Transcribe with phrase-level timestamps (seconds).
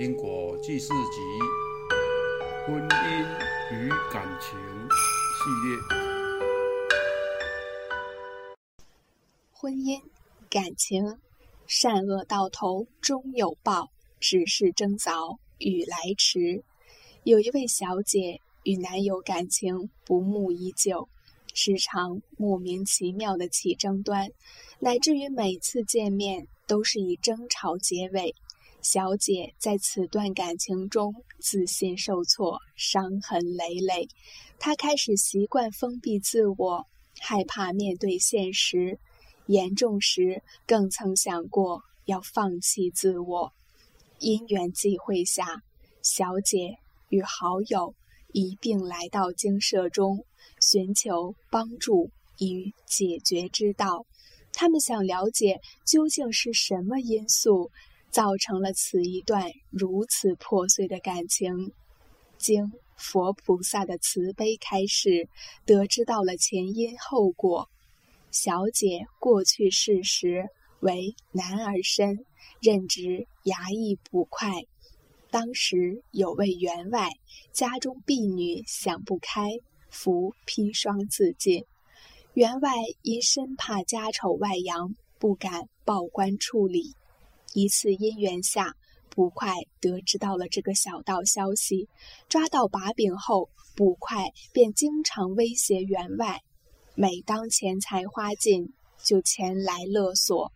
[0.00, 1.20] 因果记事集
[2.64, 3.22] 婚姻
[3.70, 4.58] 与感情
[5.36, 5.76] 系列。
[9.52, 10.00] 婚姻、
[10.48, 11.18] 感情，
[11.66, 16.64] 善恶到头终有报，只是争早与来迟。
[17.24, 21.10] 有一位小姐与男友感情不睦已久，
[21.52, 24.30] 时常莫名其妙的起争端，
[24.78, 28.34] 乃至于每次见面都是以争吵结尾。
[28.82, 34.08] 小姐在此段感情中自信受挫，伤痕累累。
[34.58, 36.86] 她开始习惯封闭自我，
[37.18, 38.98] 害怕面对现实，
[39.46, 43.52] 严重时更曾想过要放弃自我。
[44.18, 45.62] 因缘际会下，
[46.02, 46.78] 小姐
[47.08, 47.94] 与好友
[48.32, 50.24] 一并来到精舍中，
[50.60, 54.06] 寻求帮助与解决之道。
[54.52, 57.70] 他们想了解究竟是什么因素。
[58.10, 61.72] 造成了此一段如此破碎的感情，
[62.38, 65.28] 经佛菩萨的慈悲开示，
[65.64, 67.68] 得知到了前因后果。
[68.30, 70.48] 小姐过去世时
[70.80, 72.24] 为男儿身，
[72.60, 74.64] 任职衙役捕快。
[75.30, 77.10] 当时有位员外
[77.52, 79.50] 家中婢女想不开，
[79.88, 81.64] 服砒霜自尽。
[82.34, 86.94] 员外因生怕家丑外扬，不敢报官处理。
[87.52, 88.74] 一次因缘下，
[89.08, 91.88] 捕快得知到了这个小道消息，
[92.28, 96.42] 抓到把柄后，捕快便经常威胁员外，
[96.94, 100.52] 每当钱财花尽，就前来勒索。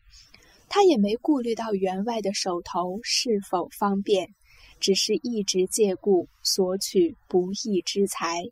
[0.69, 4.35] 他也没顾虑到员外的手头是否方便，
[4.81, 8.45] 只是一直借故索取不义之财。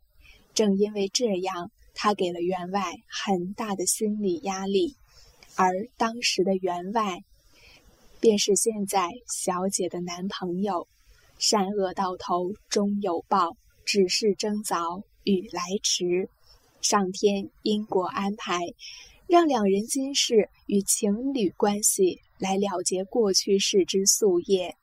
[0.54, 4.96] 正因为这样，他给了员外很大的心理压力，
[5.56, 7.22] 而当时的员外。
[8.22, 10.86] 便是现在小姐的男朋友，
[11.38, 16.30] 善恶到头终有报，只是争早与来迟。
[16.80, 18.60] 上天因果安排，
[19.26, 24.76] 让两人今世与情侣关系来了结过去世之宿业。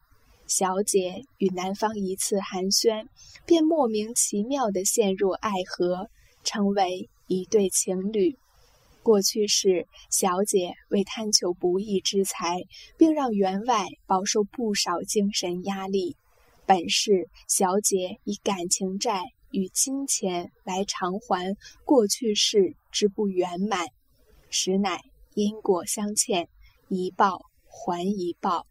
[0.46, 3.08] 小姐与男方一次寒暄，
[3.46, 6.09] 便莫名其妙地陷入爱河，
[6.44, 8.38] 成为一对情侣。
[9.02, 12.58] 过去是小姐为贪求不义之财，
[12.98, 16.16] 并让员外饱受不少精神压力。
[16.66, 21.56] 本是小姐以感情债与金钱来偿还
[21.86, 23.88] 过去世之不圆满，
[24.50, 25.02] 实乃
[25.34, 26.48] 因果相欠，
[26.90, 28.68] 一报还一报。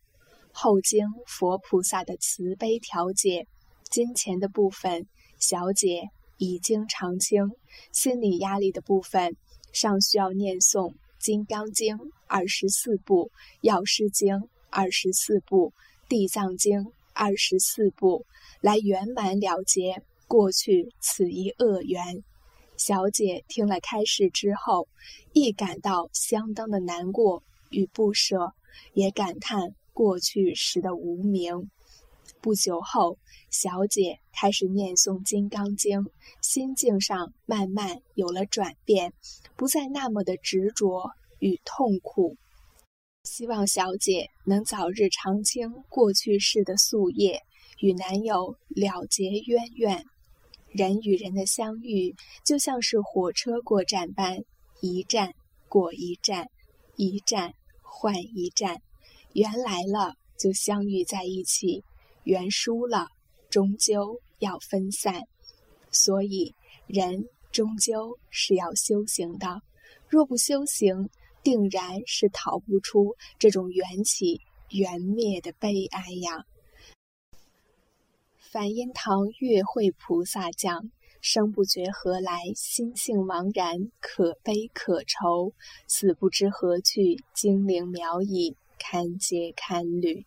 [0.53, 3.47] 后经佛菩萨的慈悲调解，
[3.91, 5.07] 金钱的部分
[5.39, 6.03] 小姐
[6.37, 7.51] 已经偿清，
[7.93, 9.37] 心理压力的部分。
[9.73, 11.97] 尚需要念诵《金刚经》
[12.27, 13.31] 二十四部，
[13.61, 14.35] 《药师经》
[14.71, 15.73] 二十四部，
[16.09, 16.81] 《地藏经》
[17.13, 18.25] 二十四部，
[18.61, 22.23] 来圆满了结过去此一恶缘。
[22.77, 24.89] 小姐听了开示之后，
[25.33, 28.53] 亦感到相当的难过与不舍，
[28.95, 31.71] 也感叹过去时的无名。
[32.41, 33.19] 不久后，
[33.51, 36.01] 小姐开始念诵《金刚经》，
[36.41, 39.13] 心境上慢慢有了转变，
[39.57, 41.11] 不再那么的执着
[41.41, 42.37] 与痛苦。
[43.25, 47.43] 希望小姐能早日偿清过去世的宿业，
[47.81, 50.05] 与男友了结冤怨。
[50.71, 54.45] 人与人的相遇，就像是火车过站般，
[54.81, 55.35] 一站
[55.69, 56.49] 过一站，
[56.97, 58.81] 一站换一站，
[59.33, 61.85] 缘来了就相遇在一起。
[62.29, 63.09] 缘输了，
[63.49, 65.23] 终究要分散，
[65.91, 66.55] 所以
[66.87, 69.63] 人终究是要修行的。
[70.11, 71.09] 若不修行，
[71.43, 76.45] 定然是逃不出这种缘起缘灭的悲哀呀。
[78.37, 80.91] 梵音堂月会菩萨讲：
[81.23, 85.55] 生不觉何来，心性茫然，可悲可愁，
[85.87, 90.27] 死不知何去，精灵渺矣，堪嗟堪虑。